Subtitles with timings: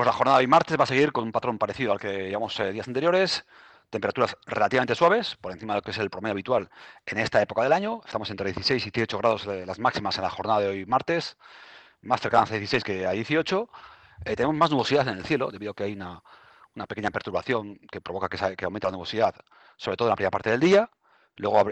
[0.00, 2.28] Pues la jornada de hoy martes va a seguir con un patrón parecido al que
[2.28, 3.44] llevamos eh, días anteriores.
[3.90, 6.70] Temperaturas relativamente suaves, por encima de lo que es el promedio habitual
[7.04, 8.00] en esta época del año.
[8.06, 11.36] Estamos entre 16 y 18 grados de las máximas en la jornada de hoy martes,
[12.00, 13.68] más cercanas a 16 que a 18.
[14.24, 16.22] Eh, tenemos más nubosidad en el cielo, debido a que hay una,
[16.88, 19.34] pequeña perturbación que provoca que, se, que, aumente la nubosidad,
[19.76, 20.88] sobre todo en la primera parte del día.
[21.36, 21.62] Luego,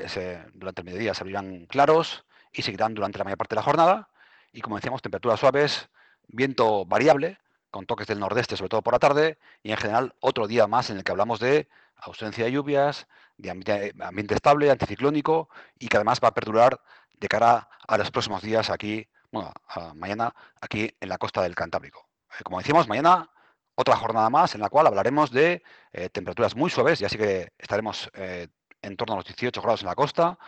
[0.53, 4.11] durante el mediodía, se abrirán claros y seguirán durante la mayor parte de la jornada.
[4.53, 5.89] Y como decíamos, temperaturas suaves,
[6.27, 7.39] viento variable,
[7.71, 10.91] con toques del nordeste, sobre todo por la tarde, y en general otro día más
[10.91, 16.21] en el que hablamos de ausencia de lluvias, de ambiente, estable, anticiclónico, y que además
[16.23, 16.81] va a perdurar
[17.19, 19.53] de cara a los próximos días aquí, bueno,
[19.95, 22.09] mañana aquí en la costa del Cantábrico.
[22.39, 23.31] Eh, como decíamos, mañana
[23.75, 25.63] otra jornada más en la cual hablaremos de
[25.93, 28.49] eh, temperaturas muy suaves, y así que estaremos eh,
[28.83, 30.39] en torno a los 18 grados en la costa,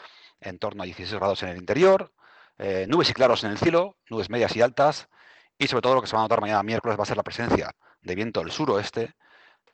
[0.41, 2.13] en torno a 16 grados en el interior,
[2.89, 5.09] nubes y claros en el cielo, nubes medias y altas,
[5.61, 7.23] y sobre todo lo que se va a notar mañana miércoles va a ser la
[7.23, 9.15] presencia de viento del suroeste,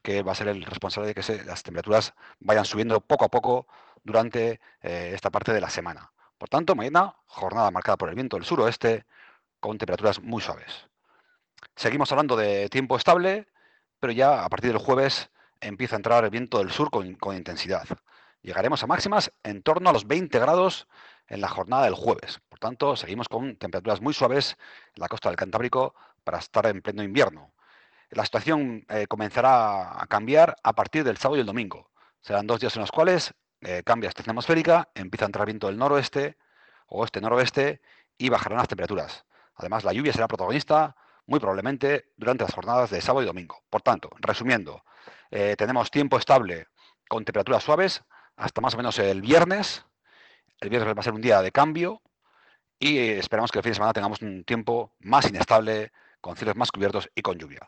[0.03, 3.69] que va a ser el responsable de que las temperaturas vayan subiendo poco a poco
[4.03, 6.11] durante eh, esta parte de la semana.
[6.39, 9.07] Por tanto, mañana jornada marcada por el viento del suroeste
[9.61, 10.89] con temperaturas muy suaves.
[11.77, 13.47] Seguimos hablando de tiempo estable,
[14.01, 17.37] pero ya a partir del jueves empieza a entrar el viento del sur con, con
[17.37, 17.87] intensidad.
[18.43, 20.89] Llegaremos a máximas en torno a los 20 grados
[21.29, 22.41] en la jornada del jueves.
[22.57, 24.57] Por tanto, seguimos con temperaturas muy suaves
[24.95, 27.53] en la costa del Cantábrico para estar en pleno invierno.
[28.09, 31.91] La situación eh, comenzará a cambiar a partir del sábado y el domingo.
[32.23, 35.77] Serán dos días en los cuales eh, cambia estación atmosférica, empieza a entrar viento del
[35.77, 36.39] noroeste,
[36.87, 37.83] oeste-noroeste
[38.17, 39.27] y bajarán las temperaturas.
[39.57, 43.65] Además, la lluvia será protagonista muy probablemente durante las jornadas de sábado y domingo.
[43.69, 44.83] Por tanto, resumiendo,
[45.31, 46.69] eh, tenemos tiempo estable
[47.07, 48.03] con temperaturas suaves
[48.35, 49.85] hasta más o menos el viernes,
[50.59, 52.01] el viernes va a ser un día de cambio
[52.79, 56.71] y esperamos que el fin de semana tengamos un tiempo más inestable, con cielos más
[56.71, 57.61] cubiertos y con lluvia.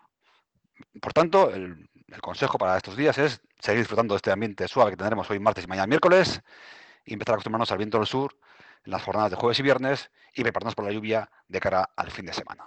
[1.00, 1.88] Por tanto, el,
[2.20, 5.64] consejo para estos días es seguir disfrutando de este ambiente suave que tendremos hoy martes
[5.64, 6.40] y mañana miércoles
[7.04, 8.36] y empezar a acostumbrarnos al viento del sur
[8.84, 12.10] en las jornadas de jueves y viernes y prepararnos por la lluvia de cara al
[12.10, 12.66] fin de semana.